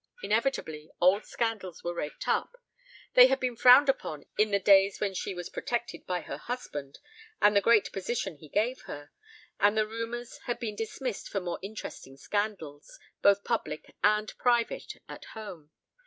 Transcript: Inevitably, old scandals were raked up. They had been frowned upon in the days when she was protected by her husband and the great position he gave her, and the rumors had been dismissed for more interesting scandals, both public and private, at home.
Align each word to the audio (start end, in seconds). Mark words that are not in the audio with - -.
Inevitably, 0.23 0.89
old 0.99 1.25
scandals 1.27 1.83
were 1.83 1.93
raked 1.93 2.27
up. 2.27 2.55
They 3.13 3.27
had 3.27 3.39
been 3.39 3.55
frowned 3.55 3.87
upon 3.87 4.25
in 4.35 4.49
the 4.49 4.57
days 4.57 4.99
when 4.99 5.13
she 5.13 5.35
was 5.35 5.47
protected 5.51 6.07
by 6.07 6.21
her 6.21 6.37
husband 6.37 6.97
and 7.39 7.55
the 7.55 7.61
great 7.61 7.91
position 7.91 8.37
he 8.37 8.49
gave 8.49 8.81
her, 8.87 9.11
and 9.59 9.77
the 9.77 9.85
rumors 9.85 10.39
had 10.47 10.57
been 10.57 10.75
dismissed 10.75 11.29
for 11.29 11.39
more 11.39 11.59
interesting 11.61 12.17
scandals, 12.17 12.97
both 13.21 13.43
public 13.43 13.93
and 14.03 14.35
private, 14.39 14.93
at 15.07 15.25
home. 15.35 15.69